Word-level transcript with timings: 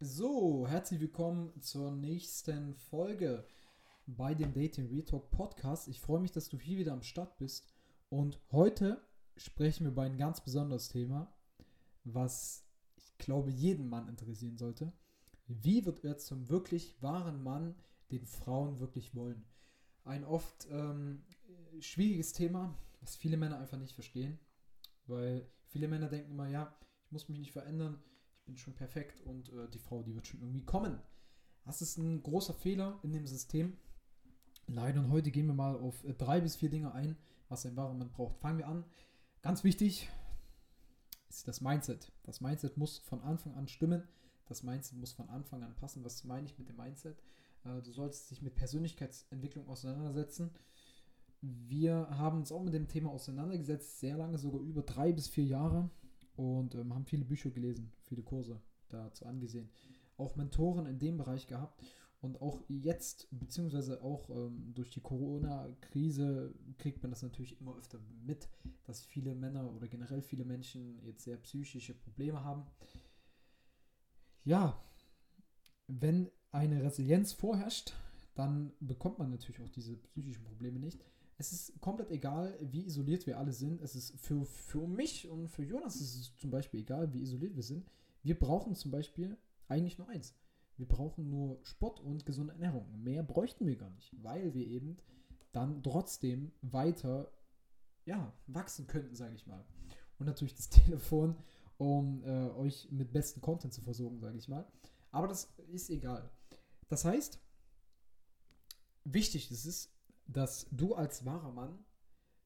So, 0.00 0.64
herzlich 0.68 1.00
willkommen 1.00 1.60
zur 1.60 1.90
nächsten 1.90 2.76
Folge 2.76 3.44
bei 4.06 4.32
dem 4.32 4.52
Dating 4.52 4.86
Retalk 4.86 5.28
Podcast. 5.32 5.88
Ich 5.88 6.00
freue 6.00 6.20
mich, 6.20 6.30
dass 6.30 6.48
du 6.48 6.56
hier 6.56 6.78
wieder 6.78 6.92
am 6.92 7.02
Start 7.02 7.36
bist. 7.38 7.66
Und 8.08 8.38
heute 8.52 9.02
sprechen 9.36 9.86
wir 9.86 9.90
über 9.90 10.02
ein 10.02 10.16
ganz 10.16 10.40
besonderes 10.40 10.88
Thema, 10.88 11.34
was 12.04 12.64
ich 12.94 13.18
glaube 13.18 13.50
jeden 13.50 13.88
Mann 13.88 14.06
interessieren 14.06 14.56
sollte. 14.56 14.92
Wie 15.48 15.84
wird 15.84 16.04
er 16.04 16.16
zum 16.16 16.48
wirklich 16.48 17.02
wahren 17.02 17.42
Mann, 17.42 17.74
den 18.12 18.24
Frauen 18.24 18.78
wirklich 18.78 19.16
wollen? 19.16 19.44
Ein 20.04 20.24
oft 20.24 20.68
ähm, 20.70 21.24
schwieriges 21.80 22.32
Thema, 22.32 22.78
was 23.00 23.16
viele 23.16 23.36
Männer 23.36 23.58
einfach 23.58 23.78
nicht 23.78 23.94
verstehen, 23.94 24.38
weil 25.08 25.50
viele 25.66 25.88
Männer 25.88 26.08
denken 26.08 26.30
immer, 26.30 26.46
ja, 26.46 26.72
ich 27.04 27.10
muss 27.10 27.28
mich 27.28 27.40
nicht 27.40 27.52
verändern, 27.52 28.00
bin 28.48 28.56
schon 28.56 28.74
perfekt 28.74 29.20
und 29.20 29.50
äh, 29.50 29.68
die 29.68 29.78
Frau, 29.78 30.02
die 30.02 30.14
wird 30.14 30.26
schon 30.26 30.40
irgendwie 30.40 30.64
kommen. 30.64 30.98
Das 31.64 31.82
ist 31.82 31.98
ein 31.98 32.22
großer 32.22 32.54
Fehler 32.54 32.98
in 33.02 33.12
dem 33.12 33.26
System. 33.26 33.76
Leider 34.66 35.00
und 35.00 35.10
heute 35.10 35.30
gehen 35.30 35.46
wir 35.46 35.54
mal 35.54 35.76
auf 35.76 36.02
äh, 36.04 36.14
drei 36.14 36.40
bis 36.40 36.56
vier 36.56 36.70
Dinge 36.70 36.92
ein, 36.92 37.16
was 37.48 37.66
ein 37.66 37.76
wahrer 37.76 37.92
Mann 37.92 38.10
braucht. 38.10 38.38
Fangen 38.38 38.58
wir 38.58 38.66
an. 38.66 38.84
Ganz 39.42 39.64
wichtig 39.64 40.08
ist 41.28 41.46
das 41.46 41.60
Mindset. 41.60 42.10
Das 42.22 42.40
Mindset 42.40 42.78
muss 42.78 42.98
von 42.98 43.20
Anfang 43.20 43.54
an 43.54 43.68
stimmen. 43.68 44.02
Das 44.46 44.62
Mindset 44.62 44.98
muss 44.98 45.12
von 45.12 45.28
Anfang 45.28 45.62
an 45.62 45.76
passen. 45.76 46.02
Was 46.02 46.24
meine 46.24 46.46
ich 46.46 46.58
mit 46.58 46.70
dem 46.70 46.76
Mindset? 46.76 47.22
Äh, 47.64 47.82
du 47.82 47.92
solltest 47.92 48.30
dich 48.30 48.40
mit 48.40 48.54
Persönlichkeitsentwicklung 48.54 49.68
auseinandersetzen. 49.68 50.50
Wir 51.42 52.08
haben 52.10 52.38
uns 52.38 52.50
auch 52.50 52.62
mit 52.62 52.72
dem 52.72 52.88
Thema 52.88 53.10
auseinandergesetzt, 53.10 54.00
sehr 54.00 54.16
lange, 54.16 54.38
sogar 54.38 54.62
über 54.62 54.82
drei 54.82 55.12
bis 55.12 55.28
vier 55.28 55.44
Jahre 55.44 55.90
und 56.38 56.76
ähm, 56.76 56.94
haben 56.94 57.04
viele 57.04 57.24
Bücher 57.24 57.50
gelesen, 57.50 57.92
viele 58.04 58.22
Kurse 58.22 58.60
dazu 58.88 59.26
angesehen. 59.26 59.68
Auch 60.16 60.36
Mentoren 60.36 60.86
in 60.86 60.98
dem 60.98 61.16
Bereich 61.16 61.48
gehabt 61.48 61.82
und 62.20 62.40
auch 62.40 62.60
jetzt, 62.68 63.26
beziehungsweise 63.30 64.02
auch 64.02 64.30
ähm, 64.30 64.72
durch 64.72 64.90
die 64.90 65.00
Corona-Krise, 65.00 66.54
kriegt 66.78 67.02
man 67.02 67.10
das 67.10 67.22
natürlich 67.22 67.60
immer 67.60 67.76
öfter 67.76 67.98
mit, 68.24 68.48
dass 68.84 69.04
viele 69.04 69.34
Männer 69.34 69.72
oder 69.74 69.88
generell 69.88 70.22
viele 70.22 70.44
Menschen 70.44 71.00
jetzt 71.04 71.24
sehr 71.24 71.36
psychische 71.38 71.94
Probleme 71.94 72.44
haben. 72.44 72.66
Ja, 74.44 74.80
wenn 75.88 76.30
eine 76.52 76.82
Resilienz 76.84 77.32
vorherrscht, 77.32 77.94
dann 78.36 78.72
bekommt 78.78 79.18
man 79.18 79.30
natürlich 79.30 79.60
auch 79.60 79.68
diese 79.70 79.96
psychischen 79.96 80.44
Probleme 80.44 80.78
nicht. 80.78 81.04
Es 81.40 81.52
ist 81.52 81.80
komplett 81.80 82.10
egal, 82.10 82.58
wie 82.60 82.84
isoliert 82.84 83.26
wir 83.26 83.38
alle 83.38 83.52
sind. 83.52 83.80
Es 83.80 83.94
ist 83.94 84.18
für, 84.18 84.44
für 84.44 84.88
mich 84.88 85.28
und 85.28 85.48
für 85.48 85.62
Jonas 85.62 85.96
ist 85.96 86.16
es 86.16 86.36
zum 86.36 86.50
Beispiel 86.50 86.80
egal, 86.80 87.12
wie 87.14 87.22
isoliert 87.22 87.54
wir 87.54 87.62
sind. 87.62 87.88
Wir 88.24 88.36
brauchen 88.36 88.74
zum 88.74 88.90
Beispiel 88.90 89.38
eigentlich 89.68 89.98
nur 89.98 90.08
eins. 90.08 90.34
Wir 90.76 90.86
brauchen 90.86 91.30
nur 91.30 91.60
Sport 91.62 92.00
und 92.00 92.26
gesunde 92.26 92.54
Ernährung. 92.54 92.86
Mehr 93.02 93.22
bräuchten 93.22 93.66
wir 93.66 93.76
gar 93.76 93.90
nicht, 93.90 94.12
weil 94.22 94.52
wir 94.52 94.66
eben 94.66 94.96
dann 95.52 95.82
trotzdem 95.82 96.50
weiter 96.60 97.30
ja, 98.04 98.32
wachsen 98.48 98.88
könnten, 98.88 99.14
sage 99.14 99.34
ich 99.34 99.46
mal. 99.46 99.64
Und 100.18 100.26
natürlich 100.26 100.56
das 100.56 100.68
Telefon, 100.70 101.36
um 101.76 102.24
äh, 102.24 102.50
euch 102.50 102.90
mit 102.90 103.12
besten 103.12 103.40
Content 103.40 103.72
zu 103.72 103.82
versorgen, 103.82 104.18
sage 104.18 104.38
ich 104.38 104.48
mal. 104.48 104.66
Aber 105.12 105.28
das 105.28 105.52
ist 105.68 105.88
egal. 105.90 106.28
Das 106.88 107.04
heißt, 107.04 107.38
wichtig 109.04 109.50
ist 109.52 109.66
es, 109.66 109.97
dass 110.28 110.68
du 110.70 110.94
als 110.94 111.24
wahrer 111.24 111.52
Mann 111.52 111.84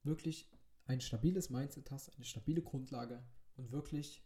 wirklich 0.05 0.48
ein 0.86 1.00
stabiles 1.00 1.50
Mindset 1.50 1.91
hast, 1.91 2.14
eine 2.14 2.24
stabile 2.24 2.62
Grundlage 2.62 3.22
und 3.56 3.72
wirklich 3.72 4.22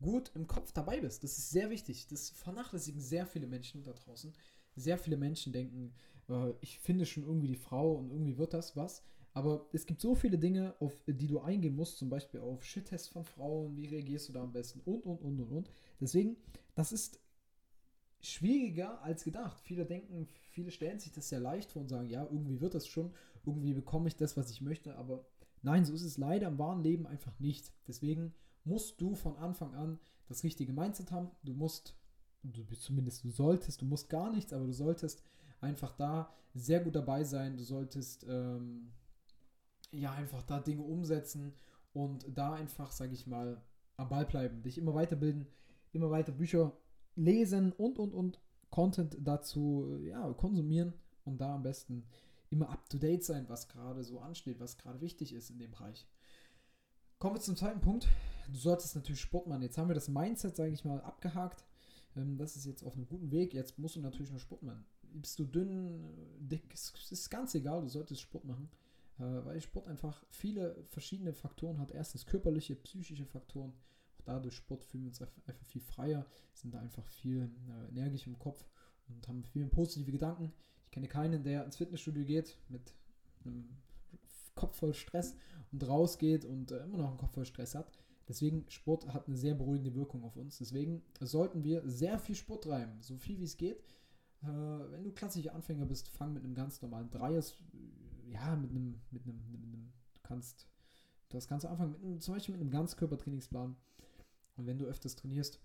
gut 0.00 0.30
im 0.34 0.46
Kopf 0.46 0.72
dabei 0.72 1.00
bist. 1.00 1.24
Das 1.24 1.38
ist 1.38 1.50
sehr 1.50 1.70
wichtig. 1.70 2.06
Das 2.08 2.30
vernachlässigen 2.30 3.00
sehr 3.00 3.26
viele 3.26 3.46
Menschen 3.46 3.82
da 3.84 3.92
draußen. 3.92 4.34
Sehr 4.74 4.98
viele 4.98 5.16
Menschen 5.16 5.52
denken, 5.52 5.94
äh, 6.28 6.52
ich 6.60 6.78
finde 6.80 7.06
schon 7.06 7.24
irgendwie 7.24 7.48
die 7.48 7.56
Frau 7.56 7.94
und 7.94 8.10
irgendwie 8.10 8.36
wird 8.36 8.52
das 8.52 8.76
was. 8.76 9.02
Aber 9.32 9.68
es 9.72 9.86
gibt 9.86 10.00
so 10.00 10.14
viele 10.14 10.38
Dinge, 10.38 10.74
auf 10.80 10.98
die 11.06 11.26
du 11.26 11.40
eingehen 11.40 11.76
musst, 11.76 11.98
zum 11.98 12.08
Beispiel 12.08 12.40
auf 12.40 12.64
Shit-Tests 12.64 13.08
von 13.08 13.24
Frauen, 13.24 13.76
wie 13.76 13.86
reagierst 13.86 14.28
du 14.28 14.32
da 14.32 14.42
am 14.42 14.52
besten 14.52 14.80
und, 14.80 15.04
und, 15.04 15.20
und, 15.20 15.40
und, 15.40 15.52
und. 15.52 15.70
Deswegen, 16.00 16.36
das 16.74 16.92
ist 16.92 17.20
schwieriger 18.20 19.02
als 19.02 19.24
gedacht. 19.24 19.60
Viele 19.60 19.86
denken, 19.86 20.28
viele 20.50 20.70
stellen 20.70 20.98
sich 20.98 21.12
das 21.12 21.28
sehr 21.28 21.40
leicht 21.40 21.70
vor 21.72 21.82
und 21.82 21.88
sagen, 21.88 22.10
ja, 22.10 22.24
irgendwie 22.24 22.60
wird 22.60 22.74
das 22.74 22.86
schon, 22.86 23.12
irgendwie 23.44 23.74
bekomme 23.74 24.08
ich 24.08 24.16
das, 24.16 24.36
was 24.36 24.50
ich 24.50 24.60
möchte, 24.60 24.96
aber 24.96 25.24
nein, 25.62 25.84
so 25.84 25.94
ist 25.94 26.02
es 26.02 26.18
leider 26.18 26.48
im 26.48 26.58
wahren 26.58 26.82
Leben 26.82 27.06
einfach 27.06 27.38
nicht. 27.38 27.72
Deswegen 27.86 28.34
musst 28.64 29.00
du 29.00 29.14
von 29.14 29.36
Anfang 29.36 29.74
an 29.74 29.98
das 30.28 30.44
richtige 30.44 30.72
Mindset 30.72 31.12
haben. 31.12 31.30
Du 31.44 31.54
musst, 31.54 31.94
du 32.42 32.64
zumindest 32.74 33.24
du 33.24 33.30
solltest, 33.30 33.80
du 33.80 33.86
musst 33.86 34.08
gar 34.08 34.30
nichts, 34.30 34.52
aber 34.52 34.66
du 34.66 34.72
solltest 34.72 35.22
einfach 35.60 35.92
da 35.92 36.32
sehr 36.54 36.80
gut 36.80 36.96
dabei 36.96 37.24
sein. 37.24 37.56
Du 37.56 37.64
solltest 37.64 38.26
ähm, 38.28 38.92
ja 39.92 40.12
einfach 40.12 40.42
da 40.42 40.60
Dinge 40.60 40.82
umsetzen 40.82 41.54
und 41.92 42.26
da 42.36 42.54
einfach, 42.54 42.90
sage 42.92 43.14
ich 43.14 43.26
mal, 43.26 43.62
am 43.96 44.08
Ball 44.08 44.26
bleiben, 44.26 44.62
dich 44.62 44.78
immer 44.78 44.94
weiterbilden, 44.94 45.46
immer 45.92 46.10
weiter 46.10 46.32
Bücher 46.32 46.76
lesen 47.16 47.72
und 47.72 47.98
und 47.98 48.14
und 48.14 48.40
Content 48.70 49.16
dazu 49.20 49.98
ja, 50.02 50.32
konsumieren 50.34 50.92
und 51.24 51.40
da 51.40 51.54
am 51.54 51.62
besten 51.62 52.04
immer 52.50 52.68
up 52.70 52.88
to 52.88 52.98
date 52.98 53.24
sein, 53.24 53.48
was 53.48 53.68
gerade 53.68 54.04
so 54.04 54.20
ansteht, 54.20 54.60
was 54.60 54.78
gerade 54.78 55.00
wichtig 55.00 55.32
ist 55.32 55.50
in 55.50 55.58
dem 55.58 55.70
Bereich. 55.70 56.06
Kommen 57.18 57.36
wir 57.36 57.40
zum 57.40 57.56
zweiten 57.56 57.80
Punkt. 57.80 58.08
Du 58.48 58.58
solltest 58.58 58.94
natürlich 58.94 59.20
Sport 59.20 59.46
machen. 59.46 59.62
Jetzt 59.62 59.78
haben 59.78 59.88
wir 59.88 59.94
das 59.94 60.08
Mindset, 60.08 60.54
sage 60.54 60.72
ich 60.72 60.84
mal, 60.84 61.00
abgehakt. 61.00 61.64
Ähm, 62.14 62.36
das 62.36 62.56
ist 62.56 62.66
jetzt 62.66 62.82
auf 62.84 62.94
einem 62.94 63.06
guten 63.06 63.30
Weg. 63.30 63.54
Jetzt 63.54 63.78
musst 63.78 63.96
du 63.96 64.00
natürlich 64.00 64.30
noch 64.30 64.38
Sport 64.38 64.62
machen. 64.62 64.84
Bist 65.02 65.38
du 65.38 65.44
dünn, 65.44 66.12
dick, 66.38 66.74
ist 66.74 67.30
ganz 67.30 67.54
egal, 67.54 67.80
du 67.80 67.88
solltest 67.88 68.20
Sport 68.20 68.44
machen. 68.44 68.68
Äh, 69.18 69.44
weil 69.44 69.60
Sport 69.60 69.88
einfach 69.88 70.22
viele 70.30 70.84
verschiedene 70.88 71.32
Faktoren 71.32 71.78
hat. 71.78 71.90
Erstens 71.90 72.26
körperliche, 72.26 72.76
psychische 72.76 73.24
Faktoren. 73.24 73.72
Auch 74.26 74.34
dadurch 74.34 74.56
Sport 74.56 74.84
fühlen 74.84 75.04
wir 75.04 75.08
uns 75.08 75.22
einfach 75.22 75.66
viel 75.66 75.80
freier, 75.80 76.26
sind 76.52 76.74
da 76.74 76.80
einfach 76.80 77.06
viel 77.06 77.50
äh, 77.68 77.90
energisch 77.90 78.26
im 78.26 78.38
Kopf 78.38 78.64
und 79.08 79.26
haben 79.28 79.44
viel 79.44 79.66
positive 79.66 80.10
Gedanken. 80.10 80.52
Ich 80.86 80.90
kenne 80.90 81.08
keinen, 81.08 81.42
der 81.42 81.64
ins 81.64 81.76
Fitnessstudio 81.76 82.24
geht 82.24 82.58
mit 82.68 82.92
einem 83.44 83.68
Kopf 84.54 84.76
voll 84.76 84.94
Stress 84.94 85.36
und 85.72 85.86
rausgeht 85.86 86.44
und 86.44 86.70
äh, 86.72 86.82
immer 86.84 86.98
noch 86.98 87.08
einen 87.08 87.18
Kopf 87.18 87.32
voll 87.32 87.44
Stress 87.44 87.74
hat. 87.74 87.90
Deswegen, 88.28 88.64
Sport 88.68 89.06
hat 89.12 89.28
eine 89.28 89.36
sehr 89.36 89.54
beruhigende 89.54 89.94
Wirkung 89.94 90.24
auf 90.24 90.36
uns. 90.36 90.58
Deswegen 90.58 91.02
sollten 91.20 91.62
wir 91.62 91.88
sehr 91.88 92.18
viel 92.18 92.34
Sport 92.34 92.64
treiben, 92.64 93.00
so 93.00 93.16
viel 93.16 93.38
wie 93.38 93.44
es 93.44 93.56
geht. 93.56 93.78
Äh, 94.42 94.46
wenn 94.46 95.04
du 95.04 95.12
klassischer 95.12 95.54
Anfänger 95.54 95.86
bist, 95.86 96.08
fang 96.08 96.32
mit 96.32 96.42
einem 96.42 96.54
ganz 96.54 96.82
normalen 96.82 97.10
Dreiers, 97.10 97.56
ja, 98.28 98.56
mit 98.56 98.70
einem, 98.70 99.00
mit 99.10 99.24
einem, 99.24 99.40
mit 99.50 99.62
einem 99.62 99.92
du 100.14 100.20
kannst, 100.22 100.66
das 101.28 101.46
du 101.46 101.54
anfangen 101.54 101.92
mit 101.92 102.02
einem, 102.02 102.20
zum 102.20 102.34
Beispiel 102.34 102.54
mit 102.54 102.60
einem 102.60 102.70
Ganzkörpertrainingsplan. 102.70 103.76
Und 104.56 104.66
wenn 104.66 104.78
du 104.78 104.86
öfters 104.86 105.16
trainierst, 105.16 105.60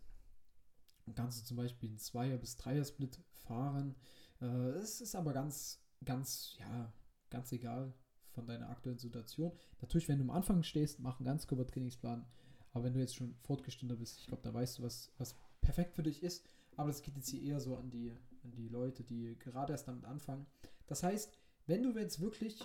kannst 1.16 1.42
du 1.42 1.46
zum 1.46 1.58
Beispiel 1.58 1.90
einen 1.90 1.98
Zweier- 1.98 2.38
bis 2.38 2.58
Dreier-Split 2.58 3.20
fahren. 3.34 3.96
Äh, 4.40 4.46
es 4.78 5.02
ist 5.02 5.16
aber 5.16 5.34
ganz, 5.34 5.84
ganz, 6.04 6.56
ja, 6.60 6.94
ganz 7.30 7.52
egal 7.52 7.94
von 8.30 8.46
deiner 8.46 8.70
aktuellen 8.70 9.00
Situation. 9.00 9.52
Natürlich, 9.82 10.08
wenn 10.08 10.18
du 10.18 10.24
am 10.24 10.32
Anfang 10.32 10.64
stehst, 10.64 11.00
mach 11.00 11.20
einen 11.20 11.26
Ganzkörpertrainingsplan. 11.26 12.26
Aber 12.74 12.84
wenn 12.86 12.94
du 12.94 13.00
jetzt 13.00 13.16
schon 13.16 13.36
fortgeschrittener 13.42 13.98
bist, 13.98 14.20
ich 14.20 14.28
glaube, 14.28 14.44
da 14.44 14.54
weißt 14.54 14.80
du, 14.80 14.84
was, 14.84 15.12
was 15.18 15.36
perfekt 15.60 15.94
für 15.96 16.04
dich 16.04 16.24
ist. 16.24 16.46
Aber 16.78 16.88
das 16.88 17.02
geht 17.02 17.16
jetzt 17.16 17.28
hier 17.28 17.42
eher 17.42 17.60
so 17.60 17.76
an 17.76 17.90
die, 17.90 18.12
an 18.44 18.52
die 18.52 18.70
Leute, 18.70 19.04
die 19.04 19.38
gerade 19.38 19.74
erst 19.74 19.88
damit 19.88 20.06
anfangen. 20.06 20.46
Das 20.88 21.04
heißt, 21.04 21.38
wenn 21.68 21.84
du 21.84 21.98
jetzt 22.00 22.22
wirklich 22.22 22.62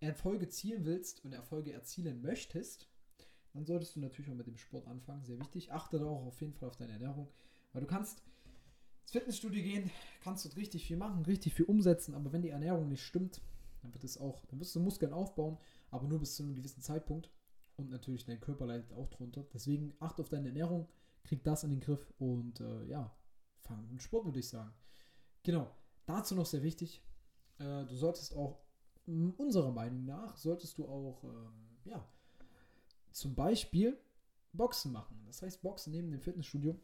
Erfolge 0.00 0.48
zielen 0.48 0.84
willst 0.84 1.24
und 1.24 1.32
Erfolge 1.32 1.72
erzielen 1.72 2.22
möchtest, 2.22 2.88
dann 3.54 3.64
solltest 3.64 3.96
du 3.96 4.00
natürlich 4.00 4.30
auch 4.30 4.34
mit 4.36 4.46
dem 4.46 4.56
Sport 4.56 4.86
anfangen. 4.86 5.24
Sehr 5.24 5.38
wichtig. 5.38 5.72
Achte 5.72 5.98
da 5.98 6.04
auch 6.04 6.26
auf 6.26 6.40
jeden 6.40 6.54
Fall 6.54 6.68
auf 6.68 6.76
deine 6.76 6.92
Ernährung. 6.92 7.28
Weil 7.72 7.82
du 7.82 7.86
kannst 7.86 8.22
ins 9.02 9.12
Fitnessstudio 9.12 9.62
gehen, 9.62 9.90
kannst 10.22 10.44
dort 10.44 10.56
richtig 10.56 10.86
viel 10.86 10.96
machen, 10.96 11.24
richtig 11.24 11.54
viel 11.54 11.66
umsetzen, 11.66 12.14
aber 12.14 12.32
wenn 12.32 12.42
die 12.42 12.50
Ernährung 12.50 12.88
nicht 12.88 13.04
stimmt, 13.04 13.40
dann 13.82 13.92
wird 13.92 14.04
es 14.04 14.18
auch, 14.18 14.44
dann 14.46 14.60
wirst 14.60 14.74
du 14.74 14.80
Muskeln 14.80 15.12
aufbauen, 15.12 15.58
aber 15.90 16.08
nur 16.08 16.18
bis 16.18 16.34
zu 16.36 16.42
einem 16.42 16.54
gewissen 16.54 16.82
Zeitpunkt. 16.82 17.30
Und 17.76 17.90
natürlich 17.90 18.24
dein 18.24 18.40
Körper 18.40 18.66
leidet 18.66 18.92
auch 18.92 19.08
drunter. 19.08 19.44
Deswegen 19.52 19.94
achte 19.98 20.22
auf 20.22 20.28
deine 20.28 20.48
Ernährung, 20.48 20.88
krieg 21.24 21.42
das 21.42 21.64
in 21.64 21.70
den 21.70 21.80
Griff 21.80 22.12
und 22.18 22.60
äh, 22.60 22.84
ja, 22.84 23.14
fang 23.60 23.90
mit 23.90 24.02
Sport, 24.02 24.26
würde 24.26 24.38
ich 24.38 24.48
sagen. 24.48 24.72
Genau, 25.42 25.70
dazu 26.06 26.34
noch 26.34 26.46
sehr 26.46 26.62
wichtig. 26.62 27.02
Äh, 27.58 27.84
du 27.84 27.94
solltest 27.96 28.34
auch, 28.36 28.60
unserer 29.06 29.70
Meinung 29.70 30.06
nach, 30.06 30.36
solltest 30.36 30.78
du 30.78 30.86
auch, 30.88 31.24
ähm, 31.24 31.76
ja, 31.84 32.08
zum 33.14 33.34
Beispiel 33.34 33.98
Boxen 34.52 34.92
machen. 34.92 35.22
Das 35.26 35.42
heißt, 35.42 35.62
Boxen 35.62 35.92
neben 35.92 36.10
dem 36.10 36.20
Fitnessstudio 36.20 36.78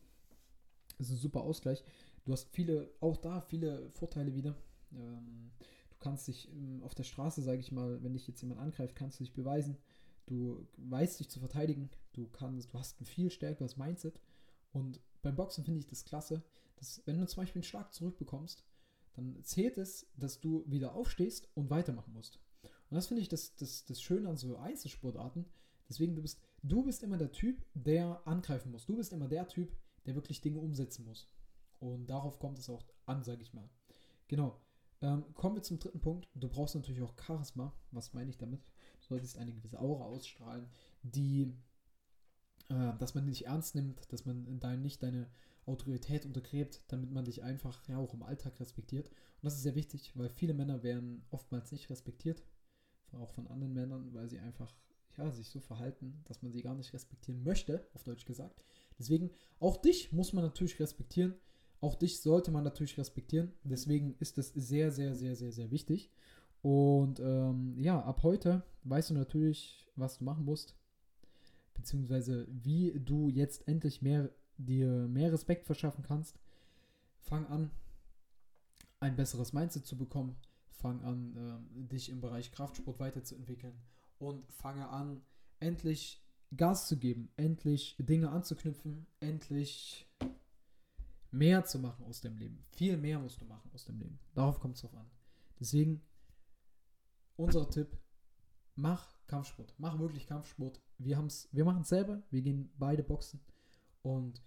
ist 0.98 1.10
ein 1.10 1.16
super 1.16 1.42
Ausgleich. 1.42 1.84
Du 2.24 2.32
hast 2.32 2.48
viele, 2.50 2.90
auch 3.00 3.16
da 3.16 3.40
viele 3.40 3.90
Vorteile 3.90 4.34
wieder. 4.34 4.56
Ähm, 4.92 5.50
kannst 5.98 6.28
dich 6.28 6.50
ähm, 6.52 6.82
auf 6.82 6.94
der 6.94 7.04
Straße, 7.04 7.42
sage 7.42 7.60
ich 7.60 7.72
mal, 7.72 8.02
wenn 8.02 8.12
dich 8.12 8.26
jetzt 8.26 8.40
jemand 8.40 8.60
angreift, 8.60 8.96
kannst 8.96 9.20
du 9.20 9.24
dich 9.24 9.34
beweisen. 9.34 9.76
Du 10.26 10.66
weißt 10.76 11.20
dich 11.20 11.28
zu 11.28 11.40
verteidigen. 11.40 11.90
Du 12.12 12.28
kannst, 12.28 12.72
du 12.72 12.78
hast 12.78 13.00
ein 13.00 13.06
viel 13.06 13.30
stärkeres 13.30 13.76
Mindset 13.76 14.20
und 14.72 15.00
beim 15.22 15.36
Boxen 15.36 15.64
finde 15.64 15.80
ich 15.80 15.86
das 15.86 16.04
klasse, 16.04 16.42
dass 16.76 17.02
wenn 17.06 17.18
du 17.18 17.26
zum 17.26 17.42
Beispiel 17.42 17.60
einen 17.60 17.64
Schlag 17.64 17.92
zurückbekommst, 17.92 18.64
dann 19.14 19.42
zählt 19.42 19.76
es, 19.78 20.06
dass 20.16 20.40
du 20.40 20.64
wieder 20.66 20.94
aufstehst 20.94 21.48
und 21.54 21.70
weitermachen 21.70 22.12
musst. 22.12 22.38
Und 22.62 22.94
das 22.94 23.08
finde 23.08 23.22
ich 23.22 23.28
das, 23.28 23.56
das, 23.56 23.84
das 23.84 24.00
Schöne 24.00 24.28
an 24.28 24.36
so 24.36 24.56
Einzelsportarten. 24.56 25.44
Deswegen, 25.90 26.14
du 26.14 26.22
bist, 26.22 26.40
du 26.62 26.84
bist 26.84 27.02
immer 27.02 27.18
der 27.18 27.32
Typ, 27.32 27.66
der 27.74 28.22
angreifen 28.26 28.70
muss. 28.70 28.86
Du 28.86 28.96
bist 28.96 29.12
immer 29.12 29.28
der 29.28 29.46
Typ, 29.48 29.76
der 30.06 30.14
wirklich 30.14 30.40
Dinge 30.40 30.60
umsetzen 30.60 31.04
muss. 31.04 31.28
Und 31.80 32.06
darauf 32.08 32.38
kommt 32.38 32.58
es 32.58 32.70
auch 32.70 32.84
an, 33.06 33.24
sage 33.24 33.42
ich 33.42 33.52
mal. 33.52 33.68
Genau. 34.28 34.60
Ähm, 35.02 35.24
kommen 35.34 35.56
wir 35.56 35.62
zum 35.62 35.78
dritten 35.78 36.00
Punkt. 36.00 36.28
Du 36.34 36.48
brauchst 36.48 36.74
natürlich 36.74 37.02
auch 37.02 37.14
Charisma. 37.18 37.74
Was 37.90 38.12
meine 38.12 38.30
ich 38.30 38.38
damit? 38.38 38.60
Du 39.00 39.08
solltest 39.08 39.36
eine 39.36 39.52
gewisse 39.52 39.80
Aura 39.80 40.04
ausstrahlen, 40.04 40.68
die, 41.02 41.52
äh, 42.68 42.92
dass 42.98 43.14
man 43.14 43.26
dich 43.26 43.46
ernst 43.46 43.74
nimmt, 43.74 44.12
dass 44.12 44.24
man 44.26 44.60
dein, 44.60 44.82
nicht 44.82 45.02
deine 45.02 45.28
Autorität 45.66 46.24
untergräbt, 46.24 46.82
damit 46.88 47.10
man 47.10 47.24
dich 47.24 47.42
einfach 47.42 47.86
ja 47.88 47.98
auch 47.98 48.14
im 48.14 48.22
Alltag 48.22 48.60
respektiert. 48.60 49.08
Und 49.08 49.44
das 49.44 49.54
ist 49.54 49.62
sehr 49.62 49.74
wichtig, 49.74 50.12
weil 50.16 50.28
viele 50.28 50.54
Männer 50.54 50.82
werden 50.82 51.24
oftmals 51.30 51.72
nicht 51.72 51.90
respektiert, 51.90 52.44
auch 53.12 53.30
von 53.30 53.48
anderen 53.48 53.72
Männern, 53.72 54.14
weil 54.14 54.28
sie 54.28 54.38
einfach 54.38 54.72
ja, 55.20 55.30
sich 55.30 55.48
so 55.48 55.60
verhalten, 55.60 56.22
dass 56.24 56.42
man 56.42 56.52
sie 56.52 56.62
gar 56.62 56.74
nicht 56.74 56.92
respektieren 56.92 57.42
möchte, 57.42 57.86
auf 57.94 58.02
Deutsch 58.04 58.24
gesagt. 58.24 58.62
Deswegen, 58.98 59.30
auch 59.58 59.76
dich 59.76 60.12
muss 60.12 60.32
man 60.32 60.44
natürlich 60.44 60.78
respektieren. 60.80 61.34
Auch 61.80 61.94
dich 61.94 62.20
sollte 62.20 62.50
man 62.50 62.64
natürlich 62.64 62.98
respektieren. 62.98 63.52
Deswegen 63.64 64.14
ist 64.18 64.38
das 64.38 64.48
sehr, 64.54 64.90
sehr, 64.90 65.14
sehr, 65.14 65.36
sehr, 65.36 65.52
sehr 65.52 65.70
wichtig. 65.70 66.10
Und 66.62 67.20
ähm, 67.20 67.78
ja, 67.78 68.00
ab 68.02 68.22
heute 68.22 68.62
weißt 68.84 69.10
du 69.10 69.14
natürlich, 69.14 69.88
was 69.96 70.18
du 70.18 70.24
machen 70.24 70.44
musst. 70.44 70.74
Beziehungsweise 71.74 72.46
wie 72.50 72.92
du 73.00 73.30
jetzt 73.30 73.66
endlich 73.66 74.02
mehr, 74.02 74.30
dir 74.58 75.08
mehr 75.08 75.32
Respekt 75.32 75.64
verschaffen 75.64 76.04
kannst. 76.04 76.38
Fang 77.20 77.46
an, 77.46 77.70
ein 78.98 79.16
besseres 79.16 79.54
Mindset 79.54 79.86
zu 79.86 79.96
bekommen. 79.96 80.36
Fang 80.70 81.02
an, 81.02 81.36
äh, 81.36 81.82
dich 81.88 82.10
im 82.10 82.20
Bereich 82.20 82.52
Kraftsport 82.52 82.98
weiterzuentwickeln. 83.00 83.74
Und 84.20 84.46
fange 84.52 84.88
an, 84.88 85.22
endlich 85.58 86.22
Gas 86.56 86.86
zu 86.86 86.96
geben, 86.96 87.30
endlich 87.36 87.96
Dinge 87.98 88.30
anzuknüpfen, 88.30 89.06
endlich 89.18 90.08
mehr 91.30 91.64
zu 91.64 91.78
machen 91.78 92.04
aus 92.04 92.20
dem 92.20 92.36
Leben. 92.36 92.64
Viel 92.70 92.96
mehr 92.96 93.18
musst 93.18 93.40
du 93.40 93.44
machen 93.44 93.70
aus 93.72 93.84
dem 93.84 93.98
Leben. 93.98 94.18
Darauf 94.34 94.60
kommt 94.60 94.76
es 94.76 94.82
drauf 94.82 94.94
an. 94.94 95.10
Deswegen 95.58 96.02
unser 97.36 97.68
Tipp, 97.70 97.96
mach 98.74 99.14
Kampfsport. 99.26 99.74
Mach 99.78 99.98
wirklich 99.98 100.26
Kampfsport. 100.26 100.80
Wir, 100.98 101.16
haben's, 101.16 101.48
wir 101.52 101.64
machen 101.64 101.82
es 101.82 101.88
selber. 101.88 102.22
Wir 102.30 102.42
gehen 102.42 102.70
beide 102.78 103.02
boxen. 103.02 103.40
Und 104.02 104.42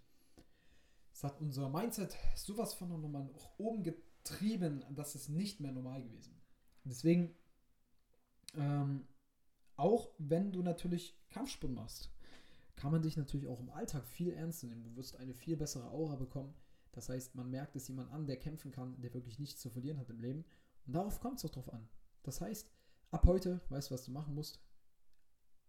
es 1.14 1.24
hat 1.24 1.40
unser 1.40 1.70
Mindset 1.70 2.16
sowas 2.36 2.74
von 2.74 2.90
nochmal 2.90 3.24
nach 3.26 3.50
oben 3.58 3.84
getrieben, 3.84 4.84
dass 4.92 5.16
es 5.16 5.30
nicht 5.30 5.60
mehr 5.60 5.72
normal 5.72 6.04
gewesen. 6.04 6.36
Deswegen, 6.84 7.34
ähm, 8.56 9.08
auch 9.76 10.10
wenn 10.18 10.52
du 10.52 10.62
natürlich 10.62 11.18
Kampfsport 11.30 11.74
machst, 11.74 12.12
kann 12.76 12.92
man 12.92 13.02
dich 13.02 13.18
natürlich 13.18 13.48
auch 13.48 13.60
im 13.60 13.70
Alltag 13.70 14.06
viel 14.08 14.34
ernster 14.34 14.68
nehmen. 14.68 14.84
Du 14.84 14.96
wirst 14.96 15.18
eine 15.18 15.34
viel 15.34 15.58
bessere 15.58 15.90
Aura 15.90 16.16
bekommen. 16.16 16.54
Das 16.92 17.10
heißt, 17.10 17.36
man 17.36 17.50
merkt 17.50 17.76
es 17.76 17.88
jemand 17.88 18.12
an, 18.12 18.28
der 18.28 18.38
kämpfen 18.38 18.72
kann, 18.72 19.00
der 19.02 19.14
wirklich 19.14 19.40
nichts 19.40 19.62
zu 19.62 19.70
verlieren 19.70 19.98
hat 20.00 20.10
im 20.10 20.20
Leben. 20.20 20.46
Und 20.86 20.94
darauf 20.94 21.20
kommt 21.20 21.38
es 21.38 21.46
auch 21.46 21.50
drauf 21.50 21.72
an. 21.74 21.88
Das 22.24 22.42
heißt, 22.42 22.70
ab 23.12 23.26
heute 23.26 23.62
weißt 23.70 23.90
du, 23.90 23.94
was 23.94 24.06
du 24.06 24.12
machen 24.12 24.36
musst. 24.36 24.60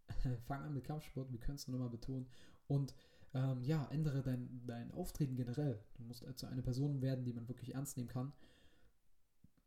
Fang 0.46 0.62
an 0.62 0.74
mit 0.74 0.84
Kampfsport, 0.84 1.32
wir 1.32 1.40
können 1.40 1.56
es 1.56 1.68
nochmal 1.68 1.88
betonen. 1.88 2.26
Und 2.66 2.94
ähm, 3.32 3.62
ja, 3.64 3.86
ändere 3.90 4.22
dein, 4.22 4.62
dein 4.66 4.92
Auftreten 4.92 5.36
generell. 5.36 5.82
Du 5.94 6.04
musst 6.04 6.24
also 6.24 6.46
eine 6.46 6.62
Person 6.62 7.00
werden, 7.00 7.24
die 7.24 7.32
man 7.32 7.48
wirklich 7.48 7.74
ernst 7.74 7.96
nehmen 7.96 8.08
kann. 8.08 8.32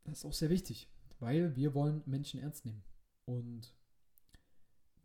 Das 0.05 0.19
ist 0.19 0.25
auch 0.25 0.33
sehr 0.33 0.49
wichtig, 0.49 0.89
weil 1.19 1.55
wir 1.55 1.73
wollen 1.73 2.01
Menschen 2.05 2.39
ernst 2.39 2.65
nehmen. 2.65 2.83
Und 3.25 3.75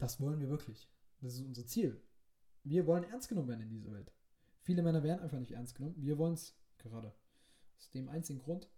das 0.03 0.21
wollen 0.21 0.41
wir 0.41 0.49
wirklich. 0.49 0.91
Das 1.21 1.35
ist 1.35 1.43
unser 1.43 1.65
Ziel. 1.65 2.03
Wir 2.65 2.89
wollen 2.89 3.05
ernst 3.05 3.29
genommen 3.29 3.47
werden 3.47 3.61
in 3.61 3.71
dieser 3.71 3.93
Welt. 3.93 4.13
Viele 4.61 4.83
Männer 4.83 5.05
werden 5.05 5.21
einfach 5.21 5.39
nicht 5.39 5.53
ernst 5.53 5.77
genommen. 5.77 5.95
Wir 5.97 6.19
wollen 6.19 6.35
es 6.35 6.59
gerade. 6.79 7.15
Aus 7.79 7.89
dem 7.91 8.09
einzigen 8.09 8.41
Grund, 8.41 8.69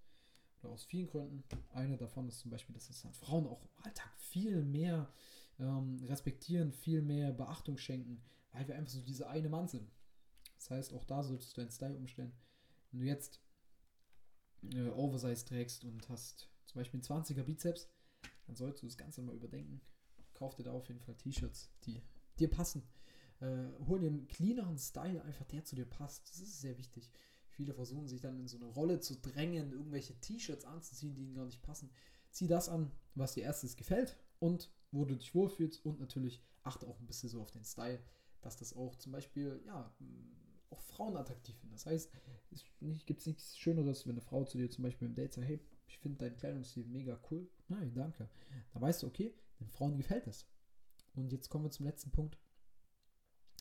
oder 0.60 0.74
aus 0.74 0.84
vielen 0.84 1.06
Gründen. 1.06 1.42
Einer 1.72 1.96
davon 1.96 2.28
ist 2.28 2.40
zum 2.40 2.50
Beispiel, 2.50 2.74
dass 2.74 2.90
es 2.90 3.06
Frauen 3.12 3.46
auch 3.46 3.62
im 3.62 3.84
Alltag 3.84 4.12
viel 4.18 4.62
mehr 4.62 5.10
ähm, 5.58 6.04
respektieren, 6.04 6.72
viel 6.72 7.00
mehr 7.00 7.32
Beachtung 7.32 7.78
schenken, 7.78 8.22
weil 8.52 8.68
wir 8.68 8.76
einfach 8.76 8.92
so 8.92 9.00
dieser 9.00 9.30
eine 9.30 9.48
Mann 9.48 9.66
sind. 9.66 9.90
Das 10.56 10.70
heißt, 10.70 10.92
auch 10.92 11.04
da 11.04 11.22
solltest 11.22 11.56
du 11.56 11.62
deinen 11.62 11.70
Style 11.70 11.96
umstellen. 11.96 12.32
Wenn 12.90 13.00
du 13.00 13.06
jetzt 13.06 13.40
äh, 14.74 14.90
Oversize 14.90 15.46
trägst 15.46 15.84
und 15.84 16.06
hast 16.10 16.50
zum 16.66 16.80
Beispiel 16.80 17.00
einen 17.00 17.24
20er 17.24 17.44
Bizeps, 17.44 17.88
dann 18.46 18.56
solltest 18.56 18.82
du 18.82 18.86
das 18.88 18.98
Ganze 18.98 19.22
mal 19.22 19.34
überdenken. 19.34 19.80
Kauf 20.34 20.54
dir 20.54 20.64
da 20.64 20.72
auf 20.72 20.88
jeden 20.88 21.00
Fall 21.00 21.14
T-Shirts, 21.14 21.70
die 21.84 22.02
dir 22.38 22.50
passen. 22.50 22.82
Äh, 23.40 23.68
hol 23.86 24.00
dir 24.00 24.08
einen 24.08 24.28
cleaneren 24.28 24.78
Style, 24.78 25.22
einfach 25.22 25.44
der 25.46 25.64
zu 25.64 25.76
dir 25.76 25.86
passt. 25.86 26.28
Das 26.28 26.38
ist 26.38 26.60
sehr 26.60 26.78
wichtig. 26.78 27.10
Viele 27.48 27.72
versuchen 27.72 28.08
sich 28.08 28.20
dann 28.20 28.38
in 28.40 28.48
so 28.48 28.56
eine 28.56 28.66
Rolle 28.66 29.00
zu 29.00 29.16
drängen, 29.16 29.72
irgendwelche 29.72 30.18
T-Shirts 30.20 30.64
anzuziehen, 30.64 31.14
die 31.14 31.22
ihnen 31.22 31.34
gar 31.34 31.44
nicht 31.44 31.62
passen. 31.62 31.90
Zieh 32.30 32.48
das 32.48 32.68
an, 32.68 32.90
was 33.14 33.34
dir 33.34 33.44
erstes 33.44 33.76
gefällt 33.76 34.16
und 34.40 34.72
wo 34.90 35.04
du 35.04 35.14
dich 35.14 35.34
wohlfühlst 35.34 35.84
und 35.84 36.00
natürlich 36.00 36.42
achte 36.62 36.86
auch 36.86 36.98
ein 36.98 37.06
bisschen 37.06 37.28
so 37.28 37.40
auf 37.40 37.52
den 37.52 37.64
Style, 37.64 38.00
dass 38.40 38.56
das 38.56 38.74
auch 38.74 38.96
zum 38.96 39.12
Beispiel, 39.12 39.62
ja, 39.66 39.94
auch 40.70 40.80
Frauen 40.80 41.16
attraktiv 41.16 41.56
finden. 41.56 41.74
Das 41.74 41.86
heißt, 41.86 42.10
es 42.50 43.06
gibt 43.06 43.24
nichts 43.26 43.56
Schöneres, 43.56 44.06
wenn 44.06 44.12
eine 44.12 44.20
Frau 44.20 44.44
zu 44.44 44.58
dir 44.58 44.68
zum 44.70 44.82
Beispiel 44.82 45.06
im 45.06 45.14
Date 45.14 45.34
sagt, 45.34 45.46
hey, 45.46 45.60
ich 45.86 45.98
finde 45.98 46.18
deinen 46.18 46.36
Kleidungsstil 46.36 46.86
mega 46.86 47.18
cool. 47.30 47.48
Nein, 47.68 47.92
danke. 47.94 48.28
Da 48.72 48.80
weißt 48.80 49.02
du, 49.02 49.06
okay, 49.06 49.34
den 49.60 49.68
Frauen 49.68 49.96
gefällt 49.96 50.26
es. 50.26 50.46
Und 51.14 51.32
jetzt 51.32 51.48
kommen 51.48 51.64
wir 51.64 51.70
zum 51.70 51.86
letzten 51.86 52.10
Punkt 52.10 52.38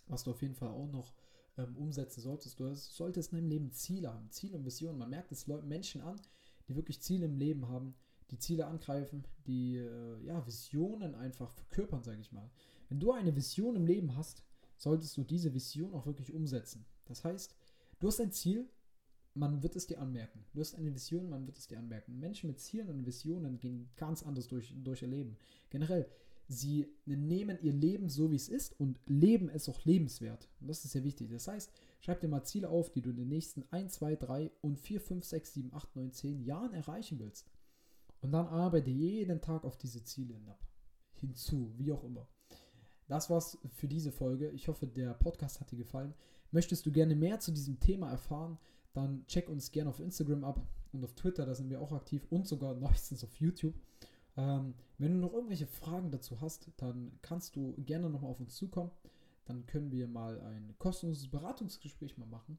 was 0.08 0.24
du 0.24 0.32
auf 0.32 0.42
jeden 0.42 0.56
Fall 0.56 0.70
auch 0.70 0.88
noch 0.88 1.14
ähm, 1.58 1.76
umsetzen 1.78 2.22
solltest. 2.22 2.60
Du 2.60 2.74
solltest 2.76 3.32
in 3.32 3.38
deinem 3.38 3.50
Leben 3.50 3.72
Ziele 3.72 4.14
haben, 4.14 4.30
Ziele 4.32 4.58
und 4.58 4.66
Visionen. 4.66 5.00
Man 5.00 5.10
merkt 5.10 5.32
es 5.32 5.48
Menschen 5.48 6.02
an, 6.02 6.20
die 6.68 6.76
wirklich 6.76 7.02
Ziele 7.02 7.26
im 7.26 7.38
Leben 7.38 7.68
haben, 7.68 7.96
die 8.32 8.40
Ziele 8.40 8.68
angreifen, 8.68 9.26
die 9.46 9.78
äh, 9.78 10.24
ja, 10.24 10.46
Visionen 10.46 11.16
einfach 11.16 11.52
verkörpern, 11.52 12.04
sage 12.04 12.22
ich 12.22 12.32
mal. 12.32 12.50
Wenn 12.90 13.00
du 13.00 13.12
eine 13.12 13.36
Vision 13.36 13.76
im 13.76 13.86
Leben 13.86 14.16
hast, 14.16 14.44
solltest 14.78 15.16
du 15.18 15.24
diese 15.24 15.54
Vision 15.54 15.94
auch 15.94 16.06
wirklich 16.06 16.34
umsetzen. 16.34 16.86
Das 17.06 17.24
heißt, 17.24 17.56
du 18.00 18.08
hast 18.08 18.20
ein 18.20 18.32
Ziel, 18.32 18.70
man 19.36 19.64
wird 19.64 19.76
es 19.76 19.88
dir 19.88 20.00
anmerken. 20.00 20.46
Du 20.54 20.60
hast 20.60 20.76
eine 20.76 20.94
Vision, 20.94 21.30
man 21.30 21.46
wird 21.48 21.58
es 21.58 21.68
dir 21.68 21.80
anmerken. 21.80 22.20
Menschen 22.20 22.48
mit 22.48 22.60
Zielen 22.60 22.90
und 22.90 23.06
Visionen 23.06 23.58
gehen 23.60 23.90
ganz 23.96 24.24
anders 24.24 24.48
durch, 24.48 24.74
durch 24.84 25.02
ihr 25.02 25.08
Leben. 25.08 25.38
Generell, 25.70 26.08
sie 26.48 26.88
nehmen 27.06 27.58
ihr 27.62 27.74
Leben 27.74 28.10
so, 28.10 28.32
wie 28.32 28.36
es 28.36 28.50
ist 28.50 28.80
und 28.80 29.00
leben 29.08 29.50
es 29.50 29.68
auch 29.70 29.84
lebenswert. 29.86 30.50
Und 30.60 30.68
das 30.68 30.86
ist 30.86 30.92
sehr 30.92 31.04
wichtig. 31.04 31.32
Das 31.32 31.48
heißt, 31.48 31.72
schreib 32.00 32.22
dir 32.22 32.28
mal 32.28 32.44
Ziele 32.44 32.70
auf, 32.70 32.92
die 32.92 33.02
du 33.02 33.10
in 33.10 33.18
den 33.18 33.30
nächsten 33.30 33.64
1, 33.72 33.94
2, 33.94 34.16
3 34.18 34.52
und 34.62 34.80
4, 34.80 35.02
5, 35.02 35.26
6, 35.26 35.54
7, 35.54 35.74
8, 35.74 35.96
9, 35.96 36.12
10 36.12 36.44
Jahren 36.44 36.74
erreichen 36.74 37.20
willst. 37.20 37.50
Und 38.22 38.32
dann 38.32 38.48
arbeite 38.48 38.90
jeden 38.90 39.42
Tag 39.42 39.66
auf 39.66 39.78
diese 39.78 40.04
Ziele 40.04 40.36
hinab. 40.36 40.66
Hinzu, 41.16 41.74
wie 41.78 41.92
auch 41.92 42.04
immer. 42.04 42.28
Das 43.08 43.30
war's 43.30 43.58
für 43.74 43.88
diese 43.88 44.12
Folge. 44.12 44.50
Ich 44.52 44.68
hoffe, 44.68 44.88
der 44.88 45.14
Podcast 45.14 45.60
hat 45.60 45.72
dir 45.72 45.78
gefallen. 45.78 46.14
Möchtest 46.52 46.86
du 46.86 46.92
gerne 46.92 47.16
mehr 47.16 47.40
zu 47.40 47.52
diesem 47.52 47.80
Thema 47.80 48.10
erfahren, 48.12 48.58
dann 48.94 49.26
check 49.28 49.50
uns 49.50 49.72
gerne 49.72 49.90
auf 49.90 50.00
Instagram 50.00 50.44
ab 50.44 50.66
und 50.92 51.04
auf 51.04 51.14
Twitter, 51.14 51.46
da 51.46 51.56
sind 51.56 51.70
wir 51.70 51.82
auch 51.82 51.92
aktiv 51.92 52.26
und 52.30 52.48
sogar 52.48 52.76
neuestens 52.76 53.24
auf 53.24 53.36
YouTube. 53.36 53.76
Ähm, 54.38 54.74
wenn 54.98 55.14
du 55.14 55.20
noch 55.20 55.34
irgendwelche 55.34 55.68
Fragen 55.68 56.12
dazu 56.12 56.42
hast, 56.42 56.72
dann 56.78 57.12
kannst 57.22 57.56
du 57.56 57.76
gerne 57.78 58.10
nochmal 58.10 58.32
auf 58.32 58.40
uns 58.40 58.56
zukommen. 58.56 58.92
Dann 59.46 59.66
können 59.66 59.92
wir 59.92 60.08
mal 60.08 60.40
ein 60.42 60.74
kostenloses 60.80 61.30
Beratungsgespräch 61.30 62.18
mal 62.18 62.28
machen 62.28 62.58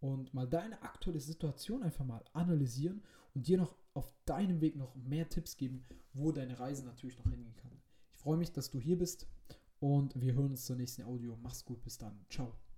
und 0.00 0.32
mal 0.32 0.46
deine 0.46 0.80
aktuelle 0.82 1.20
Situation 1.20 1.82
einfach 1.82 2.04
mal 2.04 2.24
analysieren 2.32 3.02
und 3.34 3.48
dir 3.48 3.58
noch 3.58 3.74
auf 3.94 4.12
deinem 4.24 4.60
Weg 4.60 4.76
noch 4.76 4.94
mehr 4.94 5.28
Tipps 5.28 5.56
geben, 5.56 5.84
wo 6.14 6.32
deine 6.32 6.58
Reise 6.58 6.84
natürlich 6.84 7.18
noch 7.18 7.28
hingehen 7.28 7.56
kann. 7.56 7.72
Ich 8.12 8.18
freue 8.18 8.36
mich, 8.36 8.52
dass 8.52 8.70
du 8.70 8.78
hier 8.78 8.98
bist 8.98 9.26
und 9.80 10.18
wir 10.20 10.34
hören 10.34 10.50
uns 10.50 10.66
zur 10.66 10.76
nächsten 10.76 11.02
Audio. 11.02 11.36
Mach's 11.42 11.64
gut, 11.64 11.82
bis 11.82 11.98
dann. 11.98 12.24
Ciao. 12.28 12.69